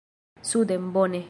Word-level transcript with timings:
“Suden”, 0.41 0.91
bone. 0.91 1.19